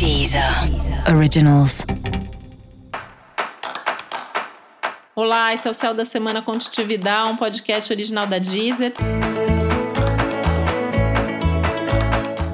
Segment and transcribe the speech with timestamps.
[0.00, 0.42] Deezer
[1.14, 1.84] Originals.
[5.14, 8.94] Olá, esse é o Céu da Semana Contitividade, um podcast original da Deezer.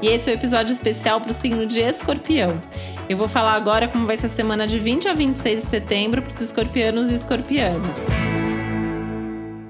[0.02, 2.60] E esse é o um episódio especial para o signo de Escorpião.
[3.08, 6.22] Eu vou falar agora como vai ser a semana de 20 a 26 de setembro
[6.22, 7.96] para os escorpianos e escorpianas.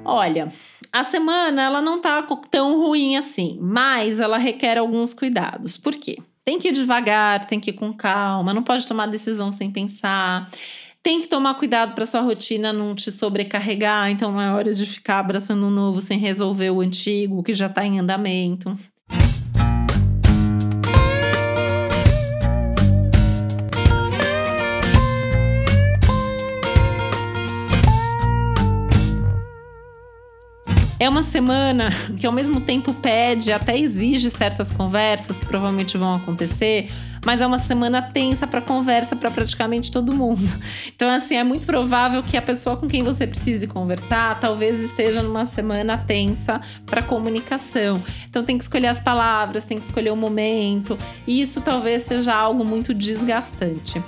[0.03, 0.51] Olha,
[0.91, 5.77] a semana ela não tá tão ruim assim, mas ela requer alguns cuidados.
[5.77, 6.17] Por quê?
[6.47, 10.49] Tem que ir devagar, tem que ir com calma, não pode tomar decisão sem pensar.
[11.03, 14.87] Tem que tomar cuidado para sua rotina não te sobrecarregar, então não é hora de
[14.87, 18.79] ficar abraçando um novo sem resolver o antigo, que já está em andamento.
[30.99, 36.15] É uma semana que ao mesmo tempo pede, até exige certas conversas que provavelmente vão
[36.15, 36.91] acontecer,
[37.23, 40.41] mas é uma semana tensa para conversa para praticamente todo mundo.
[40.95, 45.23] Então assim, é muito provável que a pessoa com quem você precise conversar talvez esteja
[45.23, 48.03] numa semana tensa para comunicação.
[48.31, 52.35] Então tem que escolher as palavras, tem que escolher o momento, e isso talvez seja
[52.35, 54.03] algo muito desgastante.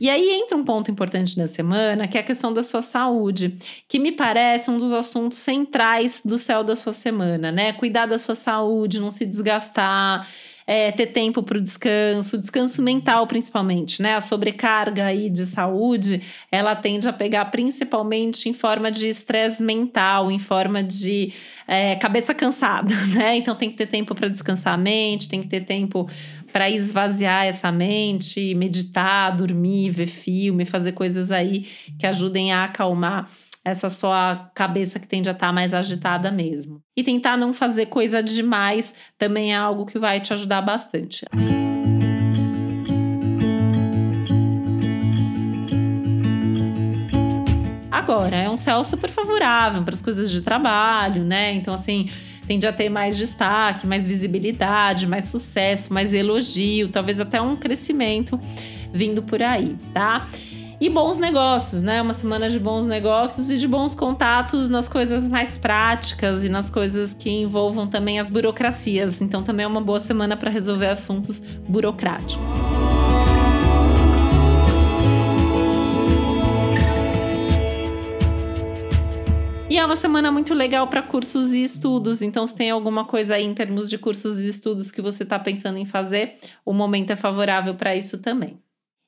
[0.00, 3.56] E aí entra um ponto importante da semana, que é a questão da sua saúde,
[3.88, 7.72] que me parece um dos assuntos centrais do céu da sua semana, né?
[7.72, 10.26] Cuidar da sua saúde, não se desgastar,
[10.68, 14.14] é, ter tempo para o descanso, descanso mental principalmente, né?
[14.14, 16.20] A sobrecarga aí de saúde,
[16.52, 21.32] ela tende a pegar principalmente em forma de estresse mental, em forma de
[21.66, 23.38] é, cabeça cansada, né?
[23.38, 26.06] Então tem que ter tempo para descansar a mente, tem que ter tempo
[26.52, 31.66] para esvaziar essa mente, meditar, dormir, ver filme, fazer coisas aí
[31.98, 33.26] que ajudem a acalmar
[33.64, 36.82] essa sua cabeça que tende a estar tá mais agitada mesmo.
[36.96, 41.24] E tentar não fazer coisa demais também é algo que vai te ajudar bastante.
[47.90, 51.52] Agora, é um céu super favorável para as coisas de trabalho, né?
[51.52, 52.08] Então, assim,
[52.48, 58.40] tende a ter mais destaque, mais visibilidade, mais sucesso, mais elogio, talvez até um crescimento
[58.90, 60.26] vindo por aí, tá?
[60.80, 62.00] E bons negócios, né?
[62.00, 66.70] Uma semana de bons negócios e de bons contatos nas coisas mais práticas e nas
[66.70, 69.20] coisas que envolvam também as burocracias.
[69.20, 72.58] Então, também é uma boa semana para resolver assuntos burocráticos.
[72.58, 73.07] E
[79.88, 82.20] uma semana muito legal para cursos e estudos.
[82.20, 85.38] Então, se tem alguma coisa aí em termos de cursos e estudos que você está
[85.38, 86.34] pensando em fazer,
[86.64, 88.58] o momento é favorável para isso também.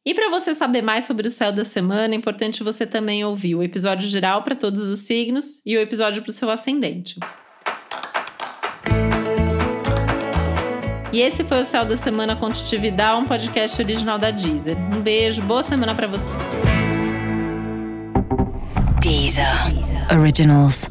[0.06, 3.54] E para você saber mais sobre o céu da semana, é importante você também ouvir
[3.54, 7.20] o episódio geral para todos os signos e o episódio para o seu ascendente.
[11.12, 14.78] E esse foi o Céu da Semana Contitividade, um podcast original da Deezer.
[14.97, 16.69] Um beijo, boa semana para você.
[19.30, 20.10] Deezer.
[20.10, 20.88] Originals.